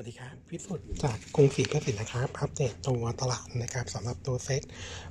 [0.00, 4.62] วัสดีครับพิสุทธิ์จากกรุงศรีเกสินนะครับอัปเดตตัวตลาดนะครับสำหรับตัวเซ็ต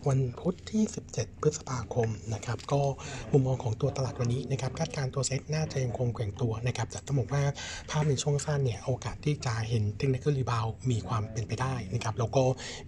[0.08, 2.82] วันพุธที่ 17 พฤษภาคมนะครับก็
[3.31, 7.43] มุมมองของตัวตลาดวันนี้นะครับคาดการณ์ตัวเซ็ตน่าจะยังคงแกว่งตัวนะครับแต่ต้องบอกว่า
[7.89, 12.44] ภาพในช่วงสั้นเนี่ยโอกาสที่จะเห็น technical rebound มีความเป็นไปได้นะครับแล้วก็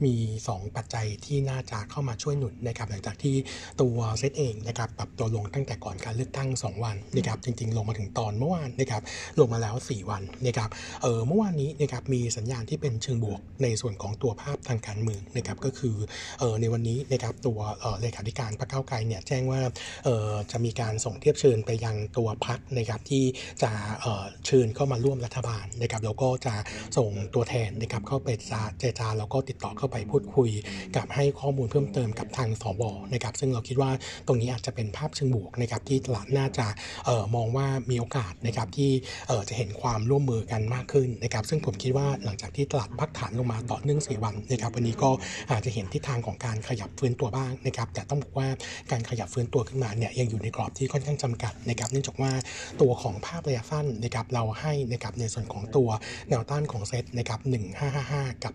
[0.05, 0.13] มี
[0.47, 3.35] 2 ปัจจัยที่น่าจะเข้ามาช่วยหนุนนะครับหลังจากที่
[3.81, 9.01] ตัวเซ็ตเองนะครับปรับตัวลงตั้งแต่ก่อนการเลือกตั้ง 2 วันนะครับจริง ๆ ลงมาถึงตอนเมื่อวานนะครับ
[9.39, 10.69] ลงมาแล้ว 4 วันนะครับ
[11.01, 15.95] เออเมื่อวานนี้นะครับมีสัญญาณที่เป็นเชิงบวกในส่วนของตัวภาพทางการเมืองนะครับก็คือ
[16.61, 17.59] ในวันนี้นะครับตัว
[18.01, 19.61] เลขาธิการพรรคก้าไกลเนี่ยแจ้งว่า
[20.51, 23.23] จะมีการส่งเทียบเชิญไปยังตัวพรรคนะครับที่
[23.63, 23.71] จะ
[24.45, 26.55] เชิญเข้ามาร่วมรัฐบาลนะครับแล้วก็จะ
[26.97, 30.49] ส่งตัวแทนนะครับเข้าไปจะเจรจาแล้วก็ติดต่อเข้าไปพูดคุย
[30.95, 33.91] กับให้ข้อมูลเพิ่มเติมกับทางสวนะครับซึ่งเราคิดว่า
[34.27, 36.67] ตรงนี้อาจจะเป็นภาพเชิงบวกนะครับที่ตลาดน่าจะ
[37.35, 38.91] มองว่ามีโอกาสนะครับที่
[39.49, 45.09] จะเห็นความร่วมมือกันมากขึ้นนะครับซึ่งผมคิดว่าหลังจากที่ตลาดพักฐานลงมาต่อเนื่อง4วันนะครับวันนี้ก็
[45.51, 48.47] อาจจะเห็นทิศทางของการขยับฟื้นตัวบ้างนะครับแต่ต้องบอกว่า
[48.91, 52.31] การขยับฟื้นตัวขึ้นมาเนี่ยยังอยู่ในกรอบที่ค่อนข้างจำกัดนะครับเนื่องจากว่า
[52.81, 55.89] ตัวของภาพระยะสั้นนะครับเราให้นะครับในส่วนของตัว
[56.29, 57.39] แนวต้านของเซตนะครับ
[57.91, 58.53] 1555 กับ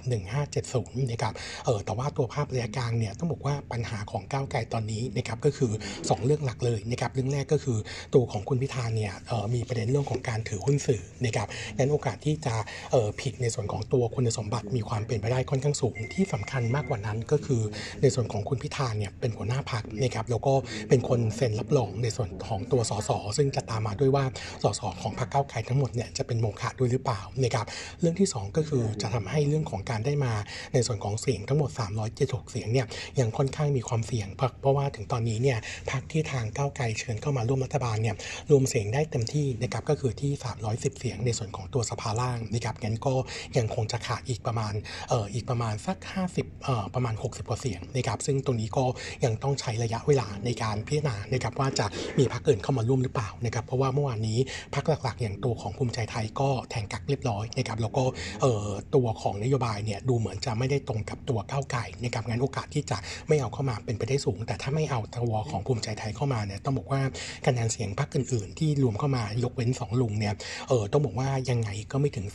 [0.54, 1.32] 1570นะครับ
[1.64, 7.78] เออแต่ว่าตัวภาพระยะกลางเนี่ยต้องบอกว่าปัญหาของก้าวไกลตอนนี้นะครับก็คือ 2 เรื่องหลักเลยนะครับเรื่องแรกก็คือ
[8.14, 12.54] ตัวของคุณพิธาเนี่ยเออมีประเด็นเรื่องของการถือหุ้นสื่อนะครับงั้นโอกาสที่จะ
[12.92, 17.62] เออผิดในส่วนของตัวคุณสมบัติมีความเป็นไปได้ค่อนข้างสูง ที่สำคัญมากกว่านั้นก็คือ
[18.02, 20.54] ในส่วนของคุณพิธาเนี่ยเป็นหัวหน้าพักนะครับแล้วก็
[20.88, 24.24] เป็นคนเซ็นรับรองในส่วนของตัวสสซึ่งจะตามมาด้วยว่า
[24.62, 27.66] สสของพรรคก้าวไกลทั้งหมดเนี่ยจะเป็นโมฆะด้วยหรือเปล่านะครับ
[28.00, 30.32] เรื่องที่ 2 ก็คือจะทำให้เรื่องของการได้มา
[30.72, 31.70] ในส่วนของเสียงทั้งหมด
[32.10, 32.86] 376 เสียงเนี่ย
[33.20, 35.58] ยังค่อนข้างมีความเสี่ยงเพราะเพราะว่าถึงตอนนี้เนี่ย
[35.90, 38.16] พรรคที่ทางก้าวไกลเชิญเข้ามาร่วมรัฐบาลเนี่ย
[38.50, 40.32] รวมเสียงได้เต็มที่นะครับก็คือที่
[40.64, 43.14] 310 เสียงในส่วนของตัวสภาล่างนะครับงั้นก็
[43.58, 44.72] ยังคงจะขาดอีกประมาณ
[45.08, 45.96] เอ่ออีกประมาณสัก
[46.30, 48.84] 50เอ่อประมาณ 60 กว่าเสียงนะครับซึ่งตรงนี้ก็
[49.24, 51.86] ยังต้องใช้ระยะเวลาในการพิจารณานะครับว่าจะ
[52.18, 54.38] มีพรรคอื่นเข้ามาร่วมหรือเปล่านะครับเพราะว่าเมื่อวานนี้
[54.74, 58.04] พรรคหลักๆ อย่างตัวของภูมิใจไทยก็แทงกักเรียบร้อยนะครับแล้วก็
[58.42, 67.00] เอ่อตัวของนโยบายเนี่ยดูเหมือนจะไม่ได้ตรงกับตัวก้าวไก่นะครับงั้นโอกาสที่จะไม่เอาเข้ามาเป็นไปได้สูง แต่ถ้าไม่เอาตัวของภูมิใจไทยเข้ามาเนี่ยต้องบอกว่า
[67.46, 70.34] คะแนนเสียงพรรคอื่น ๆ ที่รวมเข้ามายกเว้นสองลุงเนี่ย
[70.68, 72.26] เออต้องบอกว่ายังไงก็ไม่ถึง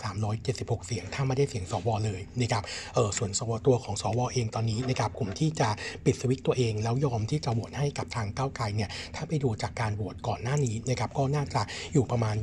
[0.57, 2.63] 76 เสียง ถ้าไม่ได้เสียงสวเลยนะครับ
[2.95, 5.69] เออส่วนสวตัวของสวเองตอนนี้นะครับกลุ่มที่จะ
[6.05, 11.61] ปิดสวิตตัวเอง แล้วยอมที่จะโหวตให้กับทางก้าวไกลเนี่ยถ้าไปดูจากการโหวตก่อนหน้านี้นะครับก็น่าจะ
[11.93, 12.35] อยู่ประมาณ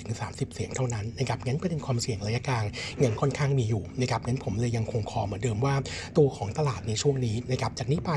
[0.00, 2.64] 20-30 เสียงเท่านั้นนะครับงั้นประเด็นความเสี่ยงระยะกลาง
[3.04, 5.74] ยังค่อนข้างมีอยู่นะครับงั้นผมเลยยังคงคอเหมือนเดิมว่า
[6.18, 8.10] ตัวของตลาดในช่วงนี้นะครับจากนี้ไป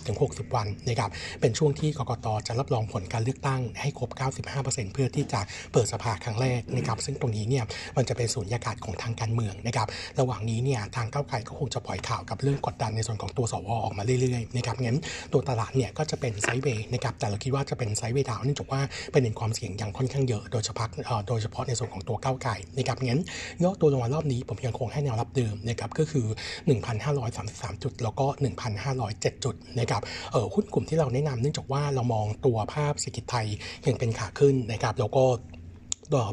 [0.00, 1.10] 30-60 วันนะครับ
[1.40, 4.10] เป็นช่วงที่กกตจะรับรองผลการเลือกตั้งให้ครบ
[4.52, 5.40] 95%เพื่อที่จะ
[5.72, 7.64] เปิดสภาครั้งแรกนะครับซึ่งตรงนี้เนี่ย
[7.96, 9.86] มันจะเป็นสูญญากาศของทางการเมืองนะครับ
[10.20, 14.98] ระหว่างนี้เนี่ยทางก้าวไกลก็คงจะปล่อยข่าวกับเรื่องกดดันในส่วนของตัวสวออกมาเรื่อยๆนะครับงั้น
[15.32, 18.80] ตัวตลาดเนี่ยก็จะเป็นไซด์เวย์นะครับแต่เราคิดว่าจะเป็นไซด์เวย์ดาวเนื่องจากว่า
[19.12, 20.88] เป็นในความเสี่ยงยังค่อนข้างเยอะโดยเฉพาะ
[21.28, 23.20] โดยเฉพาะในส่วนของตัวก้าวไกลนะครับงั้น
[23.62, 26.26] ย่อตัวลงมารอบนี้ผมยังคงให้แนวรับเดิมนะครับก็คือ
[27.04, 28.26] 1,533 จุด แล้วก็
[28.84, 33.46] 1,507 จุดนะครับเออหุ้นกลุ่มที่เราแนะนำเนื่องจากว่าเรามองตัวภาพเศรษฐกิจไทย
[33.86, 35.24] ยังเป็นขาขึ้นนะครับแล้วก็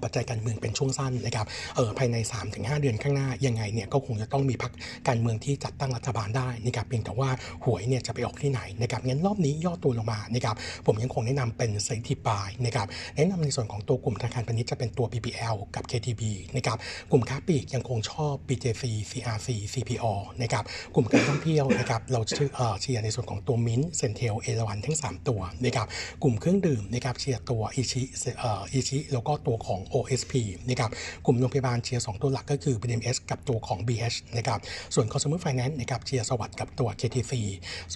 [0.03, 2.17] ปัจจัยการเมืองเป็นช่วงสั้นนะครับเออภายใน
[2.49, 4.73] 3-5 เดือนข้างหน้ายังไงเนี่ยก็คงจะต้องมีพรรค
[5.07, 7.29] การเมืองที่จัดตั้งรัฐบาลได้นะครับเพียงแต่ว่า
[7.65, 16.21] หวยเนี่ยจะไปออกที่ไหนนะครับงั้นรอบนี้ย่อตัวลงมานะครับผมยังคงแนะนำเป็น Selective Buy นะครับแนะนำในส่วนของตัวกลุ่มธนาคารพาณิชย์จะเป็นตัว BBL กับ KTB
[16.55, 16.77] นะครับ
[17.11, 20.05] กลุ่มค้าปลีกยังคงชอบ BJC CRC CPALL
[20.41, 20.63] นะครับ
[20.95, 25.87] กลุ่มการท่องเที่ยวนะครับเราเชื่อเอ่อเชียร์ในส่วนของตัว MINT CENTEL ERAWAN ทั้ง 3 ตัวนะครับ
[26.23, 28.01] กลุ่มเครื่องดื่มนะครับเชียร์ตัว ICHI
[28.39, 30.33] เอ่อ ICHI แล้วก็ตัวของ OSP
[30.69, 30.91] นะครับ
[31.25, 34.59] กลุ่มโรงพยาบาลเชียร์2ตัวหลักก็คือ BDMS กับตัวของ BH นะครับ
[34.93, 37.33] ส่วน Consumer Finance นะครับเชียร์ SAWAD กับตัว KTC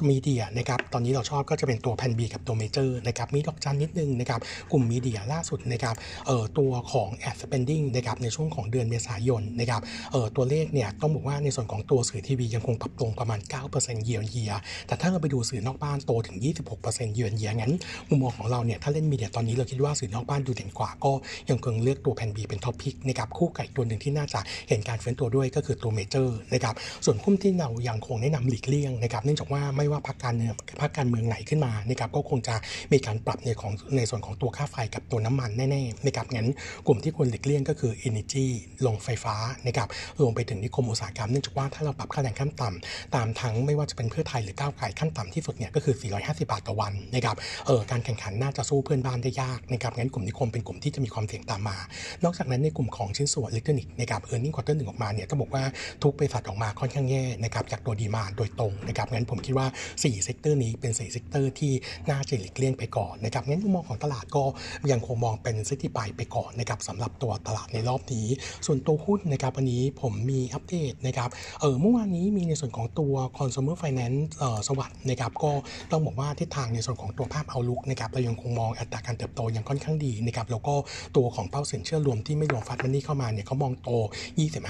[0.10, 4.40] media นะครับตอนนี้เราชอบก็จะเป็นตัวแพน B กับตัว Major นะครับมีดอกจันนิดนึงนะครับ
[4.72, 5.96] กลุ่ม media ล่าสุดนะครับ
[6.28, 9.82] เอ่อตัวของ Ad Spending นะครับในช่วงของเดือนเมษายนนะครับ
[10.12, 13.40] เอ่อตัวเลขเนี่ยต้องบอกว่าในส่วนของตัวสื่อทีวียังคงปรับตัวประมาณ
[13.74, 14.52] 9%เยียร์เยีย
[14.88, 16.38] แต่ถ้าเราไปดูสื่อนอกบ้านโตถึง
[16.76, 17.74] 26%เยียร์เยียงั้น
[18.10, 21.12] มุมมองของเราเนี่ยถ้าเล่น media ตอนนี้เราคิดว่าสื่อนอกบ้านดูเด่นกว่าก็
[21.50, 24.40] ยังคงเลือกตัวแพน B เป็น top pick นะครับคู่ไก่ตัวหนึ่งที่น่าจะ
[24.70, 26.76] เห็นการฟื้นตัวด้วยก็คือตัว Major นะครับ
[27.06, 32.56] ส่วนหุ้นที่เรายังคงแนะนำหลีกเลี่ยงนะครับเนื่องจากว่าไม่ว่าพรรคการเมืองพรรคการเมืองไหนขึ้นมานะครับก็คงจะ
[32.92, 36.48] มีการปรับในของในส่วนของตัวค่าไฟกับตัวน้ำมันแน่ๆนะครับงั้น
[36.88, 38.46] กลุ่มที่ควรหลีกเลี่ยงก็คือ Energy
[38.86, 39.36] ลงไฟฟ้า
[39.68, 39.88] นะครับ
[40.22, 51.78] รวมไปถึงนิคมอุตสาหกรรมเนื่องจากว่าถ้าเราปรับค่าแรงขั้นต่ำตามทั้งไม่ว่าจะเป็นเพื่อไทยหรือก้าวไกลขั้นต่ำที่สุดเนี่ยก็คือ 450 บาทต่อวันนะครับเออการแข่งขันน่าจะสู้เพื่อนบ้านได้ยากนะครับงั้นกลุ่มนิคมเป็นกลุ่มที่จะมีความเสี่ยงตามมา
[52.24, 55.64] นอกจากนั้นในกลุ่มของชิ้นส่วนอิเล็กทรอนิกส์นะครับ earning quarter หนึ่งออกมาเนี่ยต้องบอกว่า
[56.04, 61.74] ทุกบริษัทออกมาค่อนข้างแย่นะครับจากตัว demand โดยตรงนะครับงั้นผมคิดว่า4 sector นี้เป็น4 sector ที่
[62.10, 64.44] น่าจะหลีกเลี่ยงไปก่อนนะครับงั้นมุมมองของตลาดก็
[64.92, 68.28] ยังคงมองเป็น Selective Buy ไปก่อนนะครับสำหรับตัวตลาดในรอบนี้
[68.66, 71.30] ส่วนตัวหุ้นนะครับวันนี้ผมมีอัปเดตนะครับ
[71.62, 75.52] เออเมื่อวานนี้มีในส่วนของตัว consumer finance เออ SAWAD นะครับก็
[75.92, 80.74] ต้องบอกว่าทิศทางในส่วนของตัวภาพ outlook นะครับเรายังคงมองอัตราการเติบโตยังค่อนข้างดีนะครับแล้วก็
[81.16, 83.90] ตัวของเป้าสินเชื่อรวมที่ไม่รวม Fast Money เข้ามาเนี่ยเขามองโต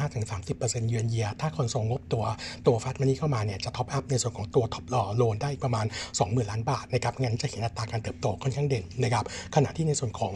[0.10, 2.24] 25-30%เยือนเยียถ้าคอนโซลงบตัว
[2.68, 5.86] ตัว Fast Money เข้ามาเนี่ยจะ top up ในส่วนของตัว portfolio loan ได้ประมาณ
[6.18, 9.26] 20,000 ล้านบาทนะครับงั้นจะเห็นอัตราการเติบโตค่อนข้างเด่นนะครับ
[9.56, 10.34] ขณะที่ในส่วนของ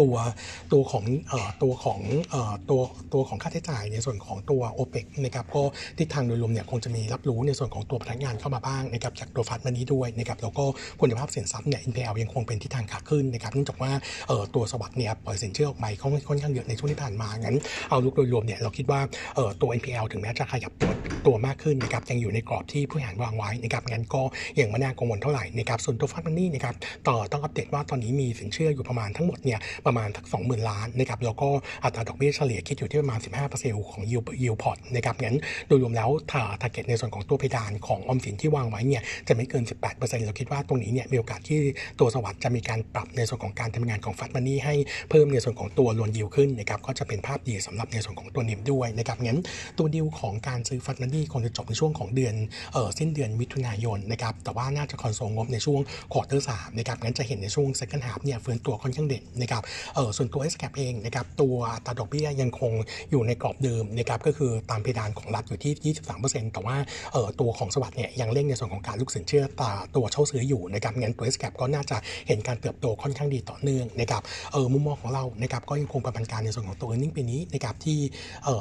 [0.00, 0.14] ตัว
[0.72, 1.04] ตัวของ
[1.62, 2.00] ตัวของ
[2.70, 2.80] ตัว
[3.12, 5.62] ตัวของค่าใช้จ่ายในส่วนของตัว o p e ปนะครับก็
[5.98, 10.64] ทิศทางโดยรวมเนี่ยคงจะมีรับรู้ในส่วนของตัวพนักงานเข้ามาบ้างนะครับจากตัว Fast Money ด้วยนะครับแล้วก็
[11.00, 13.90] คุณภาพสินทรัพย์เนี่ย NPL ยังคงเป็นทิศทางขาขึ้นนะครับเนื่องจากว่า
[14.54, 15.86] ตัวสวัสด์เนี่ยปล่อยสินเชื่อออกไป
[16.28, 17.56] ค่อนข้างเยอะในช่วงที่ผ่านมางั้น
[17.90, 19.00] เอาลุกโดยรวมเนี่ยเราคิดว่า
[19.60, 20.92] ตัว NPL ถึงแม้จะขยับตัว
[21.26, 24.22] ตัวมากขึ้นนะครับยังอยู่ในกรอบที่ผู้บริหารวางไว้นะครับงั้นก็
[24.60, 26.74] ยังไม่น่ากังวลเท่าไหร่นะครับส่วนตัวฟัดมันนี่นะครับ
[27.08, 31.48] ต่อต้องอัปเดตว่าตอนนี้มีสินเชื่ออยู่ประมาณทั้งหมดเนี่ยประมาณทัก20,000 ล้านนะครับแล้วก็
[31.84, 33.18] อัตราดอกเบี้ยเฉลี่ยคิดอยู่ที่ประมาณ
[33.52, 35.36] 15%ของ yield yield port นะครับงั้น
[35.68, 39.64] โดยรวมแล้วถ้า target ในส่วนของตัวเพดานของออมสินที่วางไว้เนี่ยจะไม่เกิน
[39.94, 41.58] 18%เราคิดว่าตรงนี้เนี่ยมีโอกาสที่
[41.98, 44.74] ตัว SAWAD จะมีการปรับในส่วนของการทำงานของ Fast Money ให้
[45.10, 49.38] เพิ่มในส่วนของตัว loan yield ขึ้นนะครับก็จะเป็นภาพดีสำหรับในส่วนของตัว NIM ด้วยนะครับงั้น
[49.78, 52.34] ตัวดิวของการซื้อ Fast Money คงจะจบในช่วงของเดือน
[52.72, 55.80] เออสิ้นเดือนมิถุนายนนะครับแต่ว่าน่าจะคอนโซลงบในช่วง
[56.12, 59.62] quarter สามนะครับงั้นจะเห็นในช่วง second half เนี่ยฟื้นตัวค่อนข้างเด่นนะครับ
[59.94, 62.72] เออส่วนตัว SCAP เองนะครับตัวอัตราดอกเบี้ยยังคง
[63.10, 66.76] อยู่ในกรอบเดิมนะครับก็คือตามเพดานของรัฐอยู่ที่ 23%แต่ว่า
[67.12, 71.96] เออตัวของ SAWAD เนี่ยยังเร่งในส่วนของการรุกสินเชื่อตาตัวเช่าซื้ออยู่นะครับงั้นตัว SCAP ก็น่าจะ
[72.28, 74.22] เห็นการเติบโตค่อนข้างดีต่อเนื่องนะครับ
[74.52, 77.98] เออมุมมองของเรานะครับก็ยังคงประมาณการในส่วนของตัว earning ปีนี้นะครับที่
[78.44, 78.60] เออ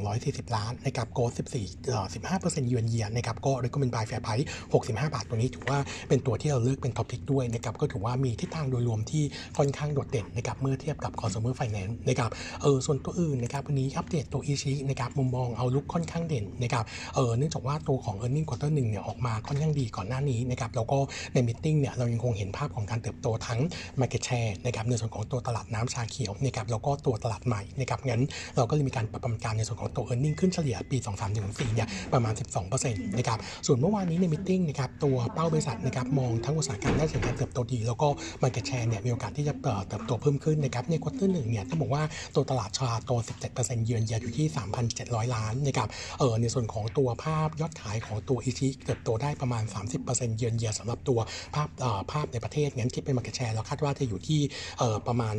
[0.00, 1.20] 5,140 ล้านนะครับโต
[1.56, 2.06] 14เอ่อ
[2.36, 9.24] 15%เยือนเยียนะครับก็ recommend buy fair price 65 บาทตัวนี้ถือว่าเป็นตัวที่เราเลือกเป็น top pick ด้วยนะครับก็ถือว่ามีทิศทางโดยรวมที่
[9.58, 12.30] ค่อนข้างโดดเด่นนะครับเมื่อเทียบกับ consumer finance นะครับ
[12.62, 16.84] เออส่วนตัวอื่นนะครับวันนี้อัปเดตตัวอีชีนะครับมุมมองเอาลุกค่อนข้างเด่นนะครับ
[17.14, 20.98] เออเนื่องจากว่าตัวของ e a r n i n g quarter หนึ่งเนี่ยออกมาค่อนข้างดีก่อนหน้านี้นะครับแล้วก็
[21.34, 23.60] ในมิ팅เนี่ยเรายังคงเห็นภาพของการเติบโตทั้ง
[24.00, 28.22] market share นะครับในส่วนของตัวตลาดน้ำชาเขียวนะครับแล้วก็ตัวตลาดใหม่นะครับงั้น
[28.56, 30.96] เราก็เลยมีการปรับประมาณการในส่วนของตัว e a r n i n g ขึ้นเฉลี่ยปี
[31.36, 32.34] 23-24เนี่ยประมาณ
[32.76, 38.08] 12%นะครับส่วนเมื่อวานนี้ในมิ팅นะครับตัวเป้าบริษัทนะครับมองทั้งอุตสาหกรรมน่าจะเห็นการเติบโตดี แล้วก็
[38.42, 39.54] market share เนี่ยมีโอกาสที่จะ
[39.88, 42.02] เติบโตเพิ่มขึ้นนะครับใน quarter หนึ่งเนี่ยต้องบอกว่า
[42.34, 43.10] ตัวตลาดชาโต
[43.48, 44.46] 17%เยือนเยียอยู่ที่
[44.90, 45.88] 3,700 ล้านนะครับ
[46.18, 49.62] เออในส่วนของตัวภาพยอดขายของตัว ICHI เติบโตได้ประมาณ
[50.00, 51.20] 30%เยือนเยียสำหรับตัว
[51.54, 54.40] ภาพเอ่อภาพในประเทศงั้นคิดเป็น market share เราคาดว่าจะอยู่ที่
[54.78, 55.34] เอ่อประมาณ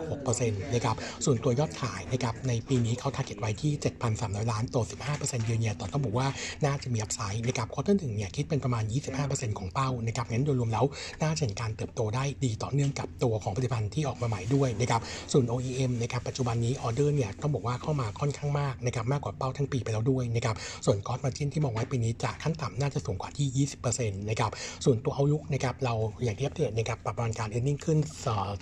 [0.00, 3.72] 31.6%นะครับส่วนตัวยอดขายนะครับในปีนี้เขา target ไว้ที่
[4.12, 4.76] 7,300 ล้านโต
[5.10, 6.28] 15%เยือนเยียต่อต้องบอกว่า
[6.64, 8.84] น่าจะมี upside นะครับ quarter หนึ่งเนี่ยคิดเป็นประมาณ
[9.20, 10.84] 25%ของเป้านะครับงั้นโดยรวมแล้ว
[11.22, 15.00] น่าจะเห็นการเติบโตได้ดีต่อเนื่องกับตัวของผลิตภัณฑ์ที่ออกมาใหม่ด้วยนะครับ
[15.32, 20.56] ส่วน OEM นะครับปัจจุบันนี้ออเดอร์เนี่ยต้องบอกว่าเข้ามาค่อนข้างมากนะครับมากกว่าเป้าทั้งปีไปแล้วด้วยนะครับ
[20.86, 24.50] ส่วนกอ s มาจินที่มองไว้ปีนี้จะขั้นต่ำน่าจะสูงกว่าที่ 20%นะครับ
[24.84, 25.94] ส่วนตัวเอาลุกนะครับเรา
[26.24, 27.98] อย่างที่อัปเดตนะครับปรับประมาณการ earning ขึ้น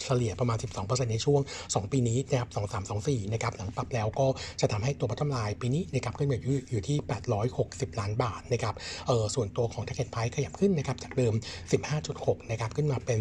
[0.02, 4.26] เฉลี่ยประมาณ 12%ในช่วง 2 ปีนี้นะครับ23 24 นะครับ หลังปรับแล้วก็
[4.60, 6.96] จะทำให้ตัวพัฒนาลายปีนี้นะครับขึ้นมาอยู่อยู่ที่
[7.48, 8.74] 860 ล้านบาทนะครับ
[9.06, 11.34] เออส่วนตัวของ target price ขยับขึ้นนะครับ จากเดิม
[11.92, 13.18] 15.6 นะครับ ขึ้นมาเป็น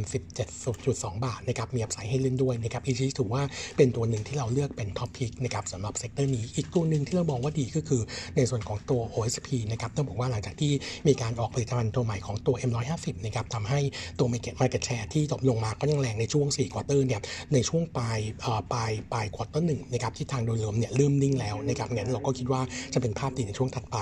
[0.62, 3.44] 17.2 บาทนะครับ มี upside ให้เล่นด้วยนะครับ ICHI ถือว่า
[3.78, 8.02] เป็นตัวหนึ่งที่เราเลือกเป็น top pick นะครับสำหรับ sector นี้อีกตัวหนึ่งที่เรามองว่าดีก็คือ
[8.36, 10.72] ในส่วนของตัว OSP นะครับต้องบอกว่าหลังจากที่
[11.08, 13.80] มีการออกผลิตภัณฑ์ตัวใหม่ของตัว M150 นะครับทำให้
[14.20, 17.22] ตัว Market Market Share ที่ตกลงมาก็ยังแรงในช่วง4 quarter เนี่ย
[17.54, 18.20] ในช่วงปลาย
[18.72, 22.62] ปลายปลาย quarter หนึ่งนะครับที่ทางโดยรวมเนี่ยเริ่มนิ่งแล้วนะครับงั้นเราก็คิดว่า
[22.94, 23.98] จะเป็นภาพดีในช่วงถัดไป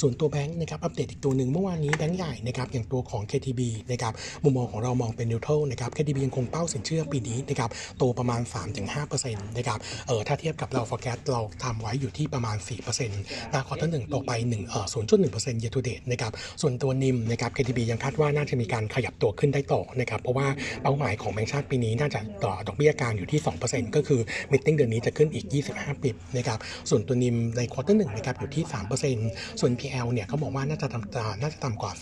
[0.00, 3.60] ส่วนตัวแบงค์นะครับอัปเดตอีกตัวหนึ่งเมื่อวานนี้แบงค์ใหญ่นะครับอย่างตัวของ KTB
[3.92, 4.12] นะครับ
[4.44, 8.40] มุมมองของเรามองเป็น neutral นะครับ KTB ยังคงเป้าสินเชื่อปีนี้นะครับโตประมาณ
[8.80, 20.46] 3-5%นะครับเออถ้าเทียบกับเรา forecast เราทำไว้อยู่ที่ประมาณ 4%นะ quarter หนึ่งโตไป1เอ่อ0.1% year to date นะครับส่วนตัว NIM นะครับ KTB ยังคาดว่าน่าจะมีการขยับตัวขึ้นได้ต่อนะครับเพราะว่า
[20.82, 26.58] เป้าหมายของแบงก์ชาติปีนี้น่าจะต่อดอกเบี้ยกลางอยู่ที่ 2%ก็คือ meeting เดือนนี้จะขึ้นอีก 25 bip นะครับ
[26.90, 28.64] ส่วนตัว NIM ใน quarter หนึ่งนะครับอยู่ที่
[29.12, 31.92] 3%ส่วน NPL เนี่ยเขาบอกว่าน่าจะทำน่าจะต่ำกว่า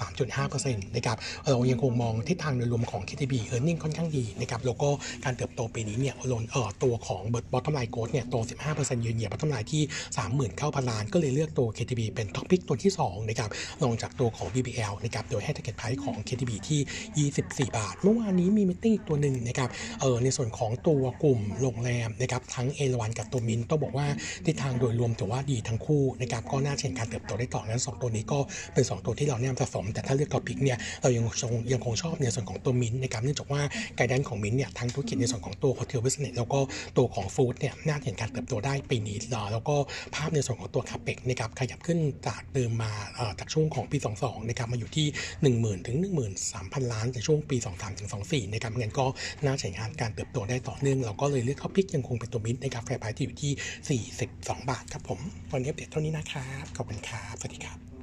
[0.47, 1.17] 3.5%นะครับ
[1.51, 4.89] เรายังคงมองทิศทางโดยรวมของ KTB earning ค่อนข้างดีนะครับแล้วก็
[5.25, 7.23] การเติบโตปีนี้เนี่ยลนเอ่อตัวของ
[7.53, 8.37] bottom line growth เนี่ยโต
[8.71, 9.83] 15%ยืนเหยียบ bottom line ที่
[10.37, 13.51] 39,000 ล้าน ก็เลยเลือกตัว KTB เป็น top pick ตัวที่2นะครับ
[13.83, 24.07] รองจากตัวของ BBL นะครับโดยให้ target price ของ KTB ที่ 24 บาท เมื่อวานนี้มี meeting อีกตัวหนึ่งนะครับเออในส่วนของตัวกลุ่มโรงแรมนะครับทั้งเอราวัณกับตัวมินต้องบอกว่า
[24.47, 28.39] ทิศทางโดยรวมถือว่าดีทั้งคู่นะครับก็น่าจะเห็นการเติบโตได้ต่อนั้น 2 ตัวนี้ก็
[28.75, 31.25] เป็น 2 ตัวที่เราแนะนำสะสม แต่ถ้าเลือก top pick เนี่ยเรายัง
[31.73, 33.61] ยังคงชอบในส่วนของตัวมินนะครับเนื่องจากว่า
[33.97, 36.61] guidance ของมินเนี่ยทั้งธุรกิจในส่วนของตัว hotel business แล้วก็
[36.97, 39.17] ตัวของ food เนี่ยน่าจะเห็นการเติบโตได้ปีนี้
[39.53, 39.77] แล้วก็
[40.15, 42.93] ภาพในส่วนของตัว CAPEX นะครับขยับขึ้นจากเดิมมา
[43.39, 45.07] จากช่วงของปี 22นะครับมาอยู่ที่
[45.47, 45.97] 10,000ถึง
[46.45, 49.07] 13,000 ล้านในช่วงปี 23ถึง24นะครับเงั้นก็
[49.47, 54.37] น่าจะเห็นการเติบโตได้ต่อเนื่องเราก็เลยเลือกท็อปิกยังคงเป็นตัวมินนะครับแฟร์ไพรที่อยู่ที่ 42
[54.71, 55.21] บาทครับผม
[55.53, 57.89] วันนี้อัปเดเท่านี้นะครับขอบคุณครับสวัสดีครับ